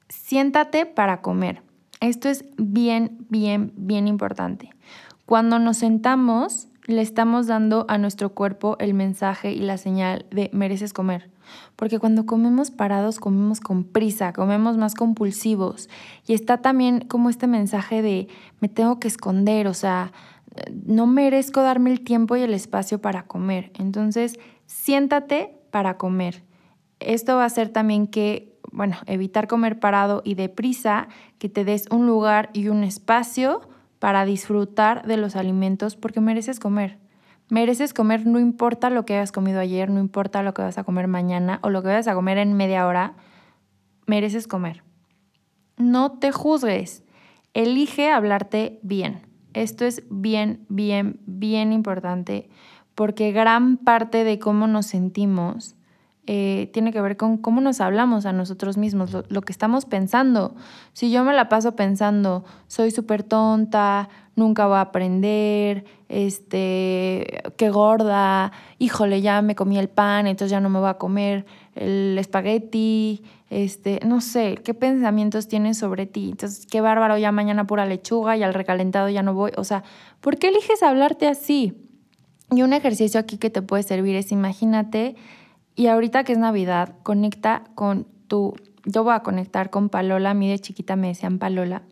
Siéntate 0.09 0.87
para 0.87 1.21
comer. 1.21 1.63
Esto 2.01 2.31
es 2.31 2.47
bien, 2.57 3.19
bien, 3.29 3.75
bien 3.77 4.09
importante. 4.09 4.71
Cuando 5.27 5.59
nos 5.59 5.77
sentamos, 5.77 6.69
le 6.87 7.03
estamos 7.03 7.47
dando 7.47 7.85
a 7.89 7.99
nuestro 7.99 8.31
cuerpo 8.31 8.79
el 8.81 8.95
mensaje 8.95 9.53
y 9.53 9.61
la 9.61 9.77
señal 9.77 10.25
de 10.31 10.49
mereces 10.55 10.95
comer. 10.95 11.31
Porque 11.77 11.99
cuando 11.99 12.25
comemos 12.25 12.71
parados, 12.71 13.21
comemos 13.21 13.61
con 13.61 13.85
prisa, 13.85 14.33
comemos 14.33 14.79
más 14.79 14.95
compulsivos. 14.95 15.91
Y 16.27 16.33
está 16.33 16.63
también 16.63 17.01
como 17.01 17.29
este 17.29 17.47
mensaje 17.47 18.01
de 18.01 18.29
me 18.61 18.69
tengo 18.69 18.99
que 18.99 19.09
esconder, 19.09 19.69
o 19.69 19.75
sea, 19.75 20.13
no 20.87 21.07
merezco 21.07 21.63
darme 21.63 21.91
el 21.91 22.03
tiempo 22.03 22.37
y 22.37 22.43
el 22.43 22.55
espacio 22.55 23.01
para 23.01 23.25
comer. 23.25 23.73
Entonces, 23.79 24.39
siéntate 24.67 25.57
para 25.71 25.97
comer. 25.97 26.45
Esto 27.01 27.37
va 27.37 27.43
a 27.43 27.47
hacer 27.47 27.69
también 27.69 28.07
que, 28.07 28.59
bueno, 28.73 28.97
evitar 29.07 29.49
comer 29.49 29.79
parado 29.79 30.23
y 30.25 30.35
deprisa, 30.35 31.09
que 31.39 31.49
te 31.49 31.65
des 31.65 31.87
un 31.91 32.07
lugar 32.07 32.51
y 32.53 32.69
un 32.69 32.85
espacio 32.85 33.61
para 33.99 34.25
disfrutar 34.25 35.07
de 35.07 35.17
los 35.17 35.37
alimentos 35.37 35.97
porque 35.97 36.21
mereces 36.21 36.61
comer. 36.61 36.99
Mereces 37.49 37.95
comer 37.95 38.27
no 38.27 38.41
importa 38.41 38.91
lo 38.91 39.07
que 39.07 39.15
hayas 39.15 39.33
comido 39.33 39.61
ayer, 39.61 39.89
no 39.89 40.01
importa 40.01 40.43
lo 40.43 40.53
que 40.53 40.63
vas 40.63 40.79
a 40.79 40.85
comer 40.85 41.07
mañana 41.07 41.61
o 41.63 41.71
lo 41.71 41.83
que 41.83 41.89
vayas 41.89 42.09
a 42.09 42.15
comer 42.15 42.39
en 42.39 42.55
media 42.55 42.87
hora, 42.87 43.15
mereces 44.07 44.49
comer. 44.49 44.83
No 45.77 46.13
te 46.19 46.33
juzgues, 46.33 47.05
elige 47.55 48.11
hablarte 48.11 48.81
bien. 48.83 49.21
Esto 49.57 49.87
es 49.87 50.03
bien, 50.11 50.67
bien, 50.69 51.19
bien 51.25 51.73
importante 51.73 52.51
porque 52.95 53.33
gran 53.33 53.79
parte 53.79 54.23
de 54.23 54.39
cómo 54.39 54.67
nos 54.67 54.85
sentimos 54.85 55.77
eh, 56.27 56.71
tiene 56.75 56.93
que 56.93 57.01
ver 57.01 57.17
con 57.17 57.39
cómo 57.39 57.63
nos 57.63 57.81
hablamos 57.81 58.27
a 58.27 58.33
nosotros 58.35 58.77
mismos, 58.77 59.17
lo, 59.29 59.41
que 59.43 59.53
estamos 59.53 59.87
pensando. 59.87 60.57
Si 60.93 61.11
yo 61.11 61.25
me 61.25 61.33
la 61.33 61.49
paso 61.49 61.75
pensando, 61.75 62.45
soy 62.67 62.91
súper 62.91 63.23
tonta, 63.23 64.11
nunca 64.35 64.67
voy 64.67 64.77
a 64.77 64.81
aprender, 64.83 65.85
este, 66.09 67.43
qué 67.57 67.71
gorda, 67.71 68.53
híjole, 68.79 69.23
ya 69.23 69.41
me 69.41 69.55
comí 69.55 69.79
el 69.79 69.89
pan, 69.89 70.27
entonces 70.27 70.51
ya 70.51 70.61
no 70.61 70.69
me 70.69 70.81
voy 70.81 70.91
a 70.91 70.99
comer 70.99 71.47
el 71.77 72.17
espagueti, 72.19 73.23
este, 73.51 74.01
no 74.05 74.21
sé, 74.21 74.57
qué 74.65 74.75
pensamientos 74.75 75.47
tienes 75.47 75.79
sobre 75.79 76.07
ti. 76.07 76.31
Entonces, 76.31 76.67
qué 76.67 76.81
bárbaro, 76.81 77.19
ya 77.19 77.31
mañana 77.33 77.67
pura 77.67 77.87
lechuga 77.87 78.37
y 78.37 78.43
al 78.43 78.55
recalentado 78.55 79.09
ya 79.09 79.23
no 79.23 79.35
voy. 79.35 79.53
O 79.57 79.65
sea, 79.65 79.85
¿por 80.21 80.39
qué 80.39 80.49
eliges 80.49 80.83
hablarte 80.83 81.29
así? 81.29 81.75
Y 82.51 82.63
un 82.63 82.73
ejercicio 82.73 83.21
aquí 83.21 83.39
que 83.39 83.51
te 83.51 83.63
puede 83.63 83.83
servir 83.83 84.17
es 84.17 84.33
imagínate 84.33 85.17
y 85.77 85.89
ahorita 85.89 86.25
que 86.25 86.33
es 86.33 86.39
Navidad, 86.39 86.95
conecta 87.03 87.65
con 87.75 88.07
tu... 88.29 88.55
Yo 88.87 89.05
voy 89.05 89.15
a 89.15 89.21
conectar 89.21 89.69
con 89.69 89.91
Palola, 89.91 90.31
a 90.31 90.35
mí 90.35 90.49
de 90.49 90.59
chiquita 90.59 90.97
me 90.97 91.09
decían 91.09 91.39
Palola. 91.39 91.83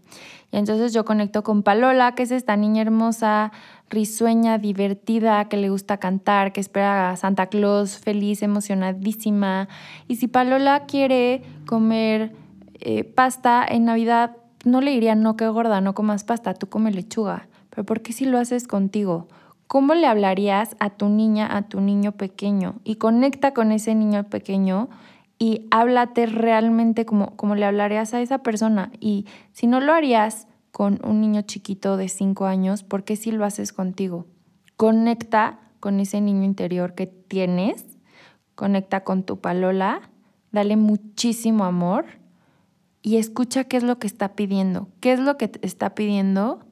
Y 0.51 0.57
entonces 0.57 0.93
yo 0.93 1.05
conecto 1.05 1.43
con 1.43 1.63
Palola, 1.63 2.15
que 2.15 2.23
es 2.23 2.31
esta 2.31 2.57
niña 2.57 2.83
hermosa, 2.83 3.53
risueña, 3.95 4.59
divertida, 4.59 5.49
que 5.49 5.57
le 5.57 5.71
gusta 5.71 5.97
cantar, 5.97 6.53
que 6.53 6.61
espera 6.61 7.11
a 7.11 7.17
Santa 7.17 7.47
Claus, 7.47 7.99
feliz, 7.99 8.43
emocionadísima. 8.43 9.69
Y 10.09 10.17
si 10.17 10.29
Palola 10.29 10.85
quiere 10.87 11.43
comer 11.67 12.33
eh, 12.81 13.05
pasta 13.05 13.65
en 13.67 13.87
Navidad, 13.87 14.37
no 14.65 14.81
le 14.81 14.91
diría, 14.91 15.15
no, 15.15 15.37
qué 15.37 15.49
gorda, 15.49 15.81
no 15.81 15.95
comas 15.95 16.25
pasta, 16.25 16.55
tú 16.55 16.69
come 16.69 16.91
lechuga. 16.91 17.49
Pero 17.71 17.85
¿por 17.85 18.03
qué 18.03 18.13
si 18.13 18.25
lo 18.25 18.39
haces 18.39 18.67
contigo? 18.67 19.29
¿Cómo 19.67 19.95
le 19.95 20.07
hablarías 20.07 20.77
a 20.79 20.91
tu 20.91 21.09
niña, 21.09 21.57
a 21.57 21.63
tu 21.63 21.81
niño 21.81 22.13
pequeño? 22.13 22.75
Y 22.85 22.97
conecta 22.97 23.55
con 23.55 23.73
ese 23.73 23.95
niño 23.95 24.25
pequeño 24.25 24.89
y 25.39 25.67
háblate 25.71 26.27
realmente 26.27 27.07
como, 27.07 27.37
como 27.37 27.55
le 27.55 27.65
hablarías 27.65 28.15
a 28.15 28.21
esa 28.21 28.39
persona. 28.39 28.91
Y 29.01 29.27
si 29.53 29.67
no 29.67 29.81
lo 29.81 29.93
harías 29.93 30.47
con 30.75 30.99
un 31.05 31.21
niño 31.21 31.43
chiquito 31.43 31.97
de 31.97 32.09
5 32.09 32.47
años, 32.47 32.83
¿por 32.83 33.05
qué 33.05 33.15
si 33.15 33.31
lo 33.31 33.45
haces 33.45 33.73
contigo? 33.73 34.27
Conecta 34.77 35.61
con 35.79 36.01
ese 36.01 36.21
niño 36.21 36.43
interior 36.43 36.97
que 36.97 37.07
tienes, 37.07 37.87
conecta 38.57 39.05
con 39.05 39.23
tu 39.23 39.39
palola, 39.41 40.11
dale 40.51 40.75
muchísimo 40.75 41.65
amor 41.65 42.07
y 43.03 43.19
escucha 43.19 43.63
qué 43.63 43.77
es 43.77 43.85
lo 43.85 44.01
que 44.01 44.09
está 44.09 44.35
pidiendo, 44.35 44.89
qué 44.99 45.13
es 45.13 45.21
lo 45.21 45.37
que 45.37 45.47
te 45.47 45.65
está 45.65 45.95
pidiendo 45.95 46.67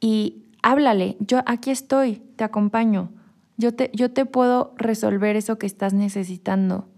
y 0.00 0.42
háblale, 0.64 1.16
yo 1.20 1.42
aquí 1.46 1.70
estoy, 1.70 2.16
te 2.34 2.42
acompaño, 2.42 3.10
yo 3.58 3.72
te, 3.72 3.92
yo 3.94 4.10
te 4.10 4.26
puedo 4.26 4.74
resolver 4.76 5.36
eso 5.36 5.56
que 5.56 5.66
estás 5.66 5.94
necesitando. 5.94 6.88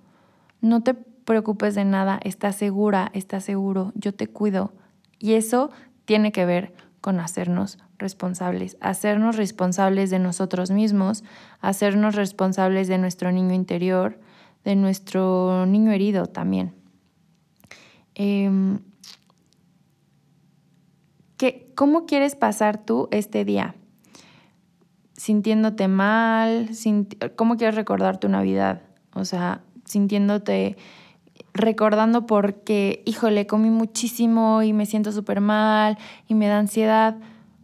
No 0.62 0.82
te 0.82 0.94
preocupes 0.94 1.74
de 1.74 1.84
nada, 1.84 2.18
estás 2.24 2.56
segura, 2.56 3.10
estás 3.12 3.44
seguro, 3.44 3.92
yo 3.96 4.14
te 4.14 4.28
cuido. 4.28 4.72
Y 5.18 5.32
eso 5.34 5.70
tiene 6.08 6.32
que 6.32 6.46
ver 6.46 6.72
con 7.02 7.20
hacernos 7.20 7.76
responsables, 7.98 8.78
hacernos 8.80 9.36
responsables 9.36 10.08
de 10.08 10.18
nosotros 10.18 10.70
mismos, 10.70 11.22
hacernos 11.60 12.14
responsables 12.14 12.88
de 12.88 12.96
nuestro 12.96 13.30
niño 13.30 13.52
interior, 13.52 14.18
de 14.64 14.74
nuestro 14.74 15.66
niño 15.66 15.92
herido 15.92 16.24
también. 16.24 16.72
Em, 18.14 18.78
¿Cómo 21.74 22.06
quieres 22.06 22.36
pasar 22.36 22.84
tú 22.86 23.08
este 23.10 23.44
día? 23.44 23.74
Sintiéndote 25.12 25.88
mal, 25.88 26.70
¿cómo 27.36 27.58
quieres 27.58 27.74
recordar 27.74 28.18
tu 28.18 28.30
Navidad? 28.30 28.80
O 29.12 29.26
sea, 29.26 29.60
sintiéndote, 29.84 30.78
recordando 31.54 32.26
porque, 32.26 33.02
híjole, 33.04 33.46
comí 33.46 33.70
muchísimo 33.70 34.62
y 34.62 34.72
me 34.72 34.86
siento 34.86 35.12
súper 35.12 35.40
mal 35.40 35.98
y 36.26 36.34
me 36.34 36.46
da 36.46 36.58
ansiedad. 36.58 37.16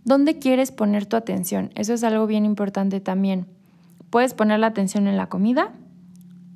¿Dónde 0.04 0.38
quieres 0.38 0.72
poner 0.72 1.06
tu 1.06 1.16
atención? 1.16 1.70
Eso 1.74 1.94
es 1.94 2.04
algo 2.04 2.26
bien 2.26 2.44
importante 2.44 3.00
también. 3.00 3.46
Puedes 4.10 4.34
poner 4.34 4.60
la 4.60 4.68
atención 4.68 5.06
en 5.06 5.16
la 5.16 5.28
comida 5.28 5.72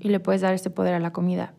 y 0.01 0.09
le 0.09 0.21
puedes 0.21 0.43
dar 0.43 0.55
ese 0.55 0.71
poder 0.71 0.95
a 0.95 1.01
la 1.01 1.13
comida. 1.13 1.55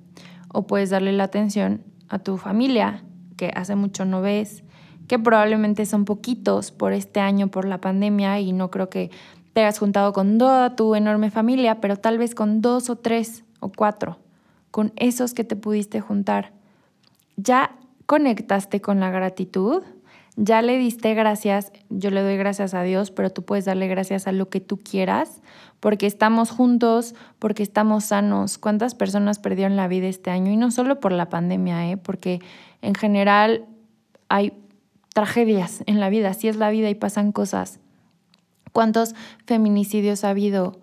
O 0.53 0.67
puedes 0.67 0.89
darle 0.89 1.11
la 1.13 1.25
atención 1.25 1.83
a 2.07 2.19
tu 2.19 2.37
familia, 2.37 3.03
que 3.37 3.51
hace 3.55 3.75
mucho 3.75 4.05
no 4.05 4.21
ves, 4.21 4.63
que 5.07 5.19
probablemente 5.19 5.85
son 5.85 6.05
poquitos 6.05 6.71
por 6.71 6.93
este 6.93 7.19
año, 7.19 7.47
por 7.47 7.65
la 7.65 7.81
pandemia, 7.81 8.39
y 8.39 8.53
no 8.53 8.69
creo 8.69 8.89
que 8.89 9.11
te 9.53 9.61
hayas 9.61 9.79
juntado 9.79 10.13
con 10.13 10.37
toda 10.37 10.75
tu 10.75 10.95
enorme 10.95 11.31
familia, 11.31 11.81
pero 11.81 11.97
tal 11.97 12.17
vez 12.17 12.35
con 12.35 12.61
dos 12.61 12.89
o 12.89 12.95
tres 12.95 13.43
o 13.59 13.71
cuatro, 13.71 14.19
con 14.71 14.93
esos 14.95 15.33
que 15.33 15.43
te 15.43 15.55
pudiste 15.55 16.01
juntar. 16.01 16.51
¿Ya 17.37 17.75
conectaste 18.05 18.81
con 18.81 18.99
la 18.99 19.09
gratitud? 19.09 19.83
¿Ya 20.35 20.61
le 20.61 20.77
diste 20.77 21.13
gracias? 21.15 21.73
Yo 21.89 22.11
le 22.11 22.21
doy 22.21 22.37
gracias 22.37 22.73
a 22.73 22.83
Dios, 22.83 23.11
pero 23.11 23.29
tú 23.29 23.43
puedes 23.43 23.65
darle 23.65 23.87
gracias 23.87 24.25
a 24.25 24.31
lo 24.31 24.49
que 24.49 24.61
tú 24.61 24.77
quieras, 24.77 25.41
porque 25.79 26.05
estamos 26.05 26.49
juntos, 26.49 27.13
porque 27.39 27.61
estamos 27.61 28.05
sanos. 28.05 28.57
¿Cuántas 28.57 28.95
personas 28.95 29.37
perdieron 29.37 29.75
la 29.75 29.87
vida 29.87 30.07
este 30.07 30.31
año? 30.31 30.51
Y 30.51 30.57
no 30.57 30.71
solo 30.71 30.99
por 30.99 31.11
la 31.11 31.29
pandemia, 31.29 31.91
¿eh? 31.91 31.97
porque 31.97 32.39
en 32.81 32.95
general 32.95 33.65
hay 34.29 34.53
tragedias 35.13 35.83
en 35.87 35.99
la 35.99 36.09
vida, 36.09 36.29
así 36.29 36.47
es 36.47 36.55
la 36.55 36.69
vida 36.69 36.89
y 36.89 36.95
pasan 36.95 37.31
cosas. 37.31 37.79
¿Cuántos 38.71 39.15
feminicidios 39.45 40.23
ha 40.23 40.29
habido? 40.29 40.79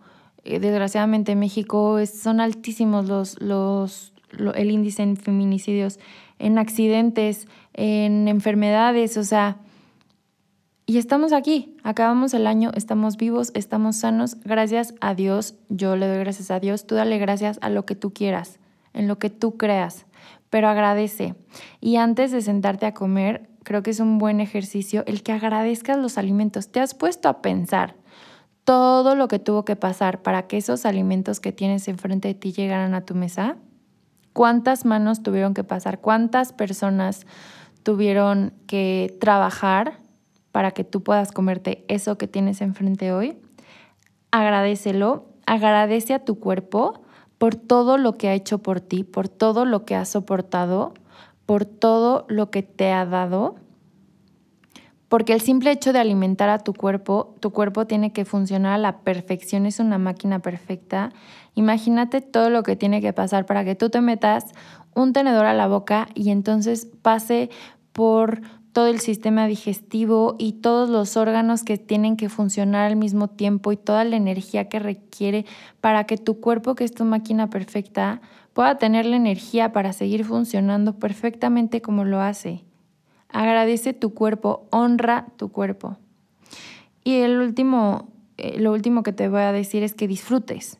Eh, 0.46 0.60
desgraciadamente 0.60 1.32
en 1.32 1.40
México 1.40 1.98
son 2.06 2.40
altísimos 2.40 3.08
los, 3.08 3.40
los, 3.40 4.12
el 4.54 4.70
índice 4.70 5.02
en 5.02 5.16
feminicidios, 5.16 5.98
en 6.38 6.58
accidentes, 6.58 7.48
en 7.74 8.28
enfermedades, 8.28 9.16
o 9.16 9.24
sea, 9.24 9.58
y 10.86 10.98
estamos 10.98 11.32
aquí, 11.32 11.76
acabamos 11.82 12.32
el 12.32 12.46
año, 12.46 12.70
estamos 12.74 13.16
vivos, 13.16 13.50
estamos 13.54 13.96
sanos, 13.96 14.36
gracias 14.44 14.94
a 15.00 15.16
Dios, 15.16 15.56
yo 15.68 15.96
le 15.96 16.06
doy 16.06 16.18
gracias 16.18 16.52
a 16.52 16.60
Dios, 16.60 16.86
tú 16.86 16.94
dale 16.94 17.18
gracias 17.18 17.58
a 17.60 17.68
lo 17.68 17.84
que 17.84 17.96
tú 17.96 18.12
quieras, 18.12 18.60
en 18.92 19.08
lo 19.08 19.18
que 19.18 19.30
tú 19.30 19.56
creas, 19.56 20.06
pero 20.48 20.68
agradece. 20.68 21.34
Y 21.80 21.96
antes 21.96 22.30
de 22.30 22.40
sentarte 22.40 22.86
a 22.86 22.94
comer, 22.94 23.50
creo 23.64 23.82
que 23.82 23.90
es 23.90 23.98
un 23.98 24.18
buen 24.18 24.40
ejercicio 24.40 25.02
el 25.08 25.24
que 25.24 25.32
agradezcas 25.32 25.98
los 25.98 26.18
alimentos. 26.18 26.70
¿Te 26.70 26.78
has 26.78 26.94
puesto 26.94 27.28
a 27.28 27.42
pensar 27.42 27.96
todo 28.66 29.14
lo 29.14 29.28
que 29.28 29.38
tuvo 29.38 29.64
que 29.64 29.76
pasar 29.76 30.20
para 30.20 30.46
que 30.46 30.58
esos 30.58 30.84
alimentos 30.84 31.40
que 31.40 31.52
tienes 31.52 31.88
enfrente 31.88 32.28
de 32.28 32.34
ti 32.34 32.52
llegaran 32.52 32.92
a 32.92 33.06
tu 33.06 33.14
mesa? 33.14 33.56
¿Cuántas 34.34 34.84
manos 34.84 35.22
tuvieron 35.22 35.54
que 35.54 35.64
pasar? 35.64 36.02
¿Cuántas 36.02 36.52
personas 36.52 37.26
tuvieron 37.82 38.52
que 38.66 39.16
trabajar 39.18 40.00
para 40.52 40.72
que 40.72 40.84
tú 40.84 41.02
puedas 41.02 41.32
comerte 41.32 41.86
eso 41.88 42.18
que 42.18 42.28
tienes 42.28 42.60
enfrente 42.60 43.12
hoy? 43.12 43.38
Agradecelo, 44.30 45.24
agradece 45.46 46.12
a 46.12 46.24
tu 46.24 46.38
cuerpo 46.38 47.00
por 47.38 47.54
todo 47.54 47.96
lo 47.96 48.18
que 48.18 48.28
ha 48.28 48.34
hecho 48.34 48.58
por 48.58 48.80
ti, 48.80 49.04
por 49.04 49.28
todo 49.28 49.64
lo 49.64 49.86
que 49.86 49.94
ha 49.94 50.04
soportado 50.04 50.92
por 51.46 51.64
todo 51.64 52.26
lo 52.28 52.50
que 52.50 52.62
te 52.62 52.92
ha 52.92 53.06
dado, 53.06 53.54
porque 55.08 55.32
el 55.32 55.40
simple 55.40 55.70
hecho 55.70 55.92
de 55.92 56.00
alimentar 56.00 56.48
a 56.48 56.58
tu 56.58 56.74
cuerpo, 56.74 57.34
tu 57.40 57.50
cuerpo 57.50 57.86
tiene 57.86 58.12
que 58.12 58.24
funcionar 58.24 58.72
a 58.72 58.78
la 58.78 59.00
perfección, 59.00 59.66
es 59.66 59.78
una 59.78 59.98
máquina 59.98 60.40
perfecta. 60.40 61.12
Imagínate 61.54 62.20
todo 62.20 62.50
lo 62.50 62.62
que 62.62 62.76
tiene 62.76 63.00
que 63.00 63.12
pasar 63.12 63.46
para 63.46 63.64
que 63.64 63.74
tú 63.74 63.88
te 63.88 64.00
metas 64.00 64.46
un 64.94 65.12
tenedor 65.12 65.46
a 65.46 65.54
la 65.54 65.68
boca 65.68 66.08
y 66.14 66.30
entonces 66.30 66.88
pase 67.02 67.50
por 67.92 68.40
todo 68.72 68.88
el 68.88 69.00
sistema 69.00 69.46
digestivo 69.46 70.36
y 70.38 70.60
todos 70.60 70.90
los 70.90 71.16
órganos 71.16 71.62
que 71.62 71.78
tienen 71.78 72.18
que 72.18 72.28
funcionar 72.28 72.84
al 72.84 72.96
mismo 72.96 73.28
tiempo 73.28 73.72
y 73.72 73.78
toda 73.78 74.04
la 74.04 74.16
energía 74.16 74.68
que 74.68 74.78
requiere 74.78 75.46
para 75.80 76.04
que 76.04 76.18
tu 76.18 76.40
cuerpo, 76.40 76.74
que 76.74 76.84
es 76.84 76.92
tu 76.92 77.06
máquina 77.06 77.48
perfecta, 77.48 78.20
pueda 78.52 78.76
tener 78.76 79.06
la 79.06 79.16
energía 79.16 79.72
para 79.72 79.94
seguir 79.94 80.26
funcionando 80.26 80.98
perfectamente 80.98 81.80
como 81.80 82.04
lo 82.04 82.20
hace. 82.20 82.65
Agradece 83.36 83.92
tu 83.92 84.14
cuerpo, 84.14 84.66
honra 84.70 85.26
tu 85.36 85.50
cuerpo. 85.50 85.98
Y 87.04 87.16
el 87.16 87.38
último, 87.38 88.08
eh, 88.38 88.58
lo 88.58 88.72
último 88.72 89.02
que 89.02 89.12
te 89.12 89.28
voy 89.28 89.42
a 89.42 89.52
decir 89.52 89.82
es 89.82 89.92
que 89.92 90.08
disfrutes. 90.08 90.78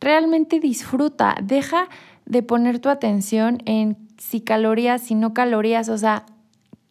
Realmente 0.00 0.58
disfruta, 0.58 1.36
deja 1.42 1.86
de 2.24 2.42
poner 2.42 2.78
tu 2.78 2.88
atención 2.88 3.58
en 3.66 3.98
si 4.16 4.40
calorías, 4.40 5.02
si 5.02 5.16
no 5.16 5.34
calorías, 5.34 5.90
o 5.90 5.98
sea, 5.98 6.24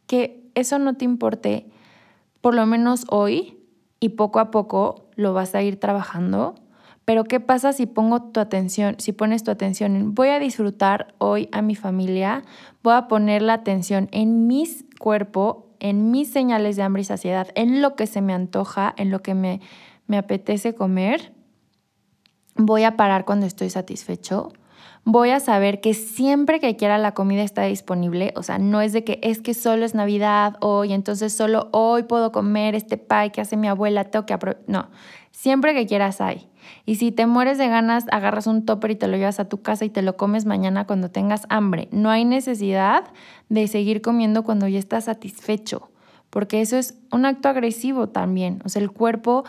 que 0.06 0.52
eso 0.54 0.78
no 0.78 0.94
te 0.94 1.06
importe, 1.06 1.66
por 2.40 2.54
lo 2.54 2.68
menos 2.68 3.06
hoy, 3.10 3.58
y 4.00 4.10
poco 4.10 4.38
a 4.38 4.52
poco 4.52 5.08
lo 5.16 5.34
vas 5.34 5.56
a 5.56 5.64
ir 5.64 5.80
trabajando. 5.80 6.54
Pero 7.08 7.24
¿qué 7.24 7.40
pasa 7.40 7.72
si 7.72 7.86
pongo 7.86 8.22
tu 8.22 8.42
atención, 8.42 8.96
si 9.00 9.14
pones 9.14 9.42
tu 9.42 9.50
atención 9.50 9.96
en 9.96 10.14
voy 10.14 10.28
a 10.28 10.40
disfrutar 10.40 11.16
hoy 11.20 11.48
a 11.54 11.62
mi 11.62 11.74
familia, 11.74 12.44
voy 12.84 12.96
a 12.96 13.08
poner 13.08 13.42
la 13.42 13.54
atención 13.54 14.10
en 14.12 14.46
mi 14.46 14.68
cuerpo, 15.00 15.70
en 15.80 16.12
mis 16.12 16.30
señales 16.30 16.76
de 16.76 16.84
hambre 16.84 17.04
y 17.04 17.06
saciedad, 17.06 17.48
en 17.56 17.82
lo 17.82 17.96
que 17.96 18.08
se 18.08 18.20
me 18.20 18.34
antoja, 18.34 18.94
en 18.98 19.10
lo 19.10 19.22
que 19.22 19.36
me, 19.36 19.62
me 20.08 20.18
apetece 20.18 20.76
comer? 20.76 21.32
Voy 22.56 22.84
a 22.84 22.98
parar 22.98 23.24
cuando 23.24 23.46
estoy 23.46 23.70
satisfecho 23.70 24.52
voy 25.10 25.30
a 25.30 25.40
saber 25.40 25.80
que 25.80 25.94
siempre 25.94 26.60
que 26.60 26.76
quiera 26.76 26.98
la 26.98 27.14
comida 27.14 27.42
está 27.42 27.64
disponible. 27.64 28.34
O 28.36 28.44
sea, 28.44 28.60
no 28.60 28.82
es 28.82 28.92
de 28.92 29.06
que 29.06 29.22
es 29.24 29.40
que 29.40 29.54
solo 29.54 29.86
es 29.86 29.96
Navidad 29.96 30.58
hoy, 30.60 30.92
entonces 30.92 31.32
solo 31.32 31.70
hoy 31.72 32.04
puedo 32.04 32.34
comer 32.34 32.76
este 32.76 32.98
pie 32.98 33.32
que 33.32 33.40
hace 33.40 33.56
mi 33.56 33.70
abuela, 33.70 34.04
tengo 34.04 34.26
que 34.26 34.38
No, 34.68 34.90
siempre 35.32 35.74
que 35.74 35.88
quieras 35.88 36.20
hay. 36.20 36.50
Y 36.86 36.96
si 36.96 37.12
te 37.12 37.26
mueres 37.26 37.58
de 37.58 37.68
ganas, 37.68 38.06
agarras 38.12 38.48
un 38.48 38.66
topper 38.66 38.92
y 38.92 38.96
te 38.96 39.08
lo 39.08 39.18
llevas 39.18 39.40
a 39.40 39.50
tu 39.50 39.62
casa 39.62 39.86
y 39.86 39.90
te 39.90 40.02
lo 40.02 40.18
comes 40.18 40.46
mañana 40.46 40.86
cuando 40.86 41.10
tengas 41.10 41.46
hambre. 41.50 41.88
No 41.92 42.10
hay 42.10 42.26
necesidad 42.26 43.06
de 43.50 43.68
seguir 43.68 44.02
comiendo 44.02 44.44
cuando 44.44 44.68
ya 44.68 44.80
estás 44.80 45.06
satisfecho, 45.06 45.90
porque 46.30 46.62
eso 46.62 46.78
es 46.78 46.98
un 47.12 47.26
acto 47.26 47.50
agresivo 47.50 48.10
también. 48.10 48.62
O 48.66 48.70
sea, 48.70 48.82
el 48.82 48.92
cuerpo 48.92 49.44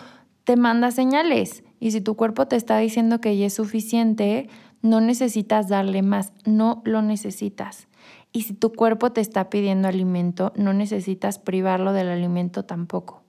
te 0.44 0.56
manda 0.56 0.90
señales. 0.90 1.62
Y 1.80 1.90
si 1.90 2.00
tu 2.00 2.16
cuerpo 2.16 2.46
te 2.46 2.56
está 2.56 2.78
diciendo 2.78 3.20
que 3.20 3.37
ya 3.37 3.46
es 3.46 3.54
suficiente, 3.54 4.48
no 4.82 5.00
necesitas 5.00 5.68
darle 5.68 6.02
más, 6.02 6.32
no 6.44 6.82
lo 6.84 7.02
necesitas. 7.02 7.88
Y 8.32 8.42
si 8.42 8.54
tu 8.54 8.72
cuerpo 8.72 9.12
te 9.12 9.20
está 9.20 9.50
pidiendo 9.50 9.88
alimento, 9.88 10.52
no 10.56 10.72
necesitas 10.72 11.38
privarlo 11.38 11.92
del 11.92 12.08
alimento 12.08 12.64
tampoco. 12.64 13.22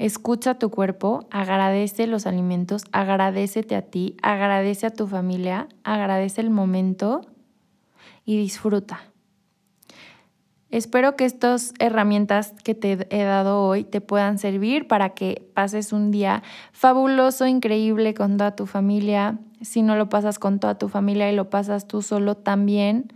Escucha 0.00 0.54
tu 0.54 0.70
cuerpo, 0.70 1.28
agradece 1.30 2.06
los 2.06 2.26
alimentos, 2.26 2.84
agradecete 2.90 3.76
a 3.76 3.82
ti, 3.82 4.16
agradece 4.22 4.86
a 4.86 4.90
tu 4.94 5.06
familia, 5.06 5.68
agradece 5.84 6.40
el 6.40 6.48
momento 6.48 7.20
y 8.24 8.38
disfruta. 8.38 9.00
Espero 10.70 11.16
que 11.16 11.26
estas 11.26 11.74
herramientas 11.80 12.54
que 12.64 12.74
te 12.74 13.06
he 13.10 13.24
dado 13.24 13.62
hoy 13.62 13.84
te 13.84 14.00
puedan 14.00 14.38
servir 14.38 14.88
para 14.88 15.10
que 15.10 15.46
pases 15.52 15.92
un 15.92 16.10
día 16.10 16.42
fabuloso, 16.72 17.46
increíble 17.46 18.14
con 18.14 18.38
toda 18.38 18.56
tu 18.56 18.64
familia. 18.64 19.38
Si 19.60 19.82
no 19.82 19.96
lo 19.96 20.08
pasas 20.08 20.38
con 20.38 20.60
toda 20.60 20.78
tu 20.78 20.88
familia 20.88 21.30
y 21.30 21.36
lo 21.36 21.50
pasas 21.50 21.86
tú 21.86 22.00
solo 22.00 22.38
también, 22.38 23.12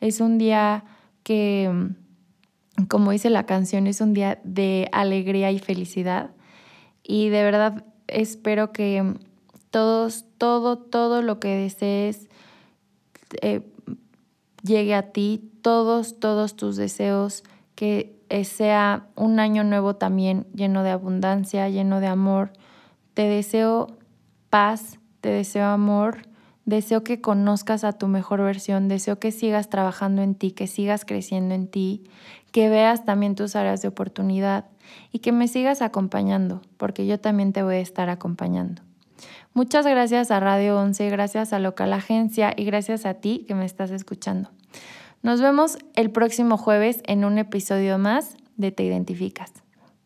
es 0.00 0.22
un 0.22 0.38
día 0.38 0.84
que, 1.24 1.92
como 2.88 3.10
dice 3.10 3.30
la 3.30 3.46
canción, 3.46 3.86
es 3.86 4.00
un 4.00 4.14
día 4.14 4.40
de 4.44 4.88
alegría 4.92 5.50
y 5.50 5.58
felicidad. 5.58 6.30
Y 7.02 7.28
de 7.28 7.42
verdad 7.42 7.84
espero 8.08 8.72
que 8.72 9.14
todos, 9.70 10.24
todo, 10.38 10.78
todo 10.78 11.22
lo 11.22 11.40
que 11.40 11.48
desees 11.48 12.28
eh, 13.40 13.62
llegue 14.62 14.94
a 14.94 15.12
ti, 15.12 15.50
todos, 15.62 16.18
todos 16.20 16.56
tus 16.56 16.76
deseos, 16.76 17.42
que 17.74 18.16
sea 18.44 19.06
un 19.16 19.40
año 19.40 19.64
nuevo 19.64 19.96
también 19.96 20.46
lleno 20.54 20.82
de 20.82 20.90
abundancia, 20.90 21.68
lleno 21.68 22.00
de 22.00 22.06
amor. 22.06 22.52
Te 23.14 23.22
deseo 23.22 23.88
paz, 24.50 24.98
te 25.20 25.30
deseo 25.30 25.66
amor, 25.66 26.22
deseo 26.64 27.04
que 27.04 27.20
conozcas 27.20 27.84
a 27.84 27.92
tu 27.92 28.08
mejor 28.08 28.40
versión, 28.42 28.88
deseo 28.88 29.18
que 29.18 29.32
sigas 29.32 29.68
trabajando 29.68 30.22
en 30.22 30.34
ti, 30.34 30.52
que 30.52 30.66
sigas 30.66 31.04
creciendo 31.04 31.54
en 31.54 31.68
ti, 31.68 32.04
que 32.52 32.68
veas 32.68 33.04
también 33.04 33.34
tus 33.34 33.56
áreas 33.56 33.82
de 33.82 33.88
oportunidad 33.88 34.66
y 35.10 35.18
que 35.18 35.32
me 35.32 35.48
sigas 35.48 35.82
acompañando, 35.82 36.62
porque 36.76 37.06
yo 37.06 37.18
también 37.18 37.52
te 37.52 37.62
voy 37.62 37.76
a 37.76 37.80
estar 37.80 38.10
acompañando. 38.10 38.82
Muchas 39.54 39.86
gracias 39.86 40.30
a 40.30 40.40
Radio 40.40 40.78
11, 40.78 41.10
gracias 41.10 41.52
a 41.52 41.58
Local 41.58 41.92
Agencia 41.92 42.54
y 42.56 42.64
gracias 42.64 43.04
a 43.04 43.14
ti 43.14 43.44
que 43.46 43.54
me 43.54 43.64
estás 43.64 43.90
escuchando. 43.90 44.50
Nos 45.22 45.40
vemos 45.40 45.78
el 45.94 46.10
próximo 46.10 46.56
jueves 46.56 47.02
en 47.06 47.24
un 47.24 47.38
episodio 47.38 47.98
más 47.98 48.36
de 48.56 48.72
Te 48.72 48.82
Identificas. 48.82 49.52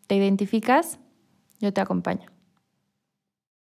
¿Te 0.07 0.17
identificas? 0.17 0.99
Yo 1.61 1.73
te 1.73 1.81
acompaño. 1.81 2.36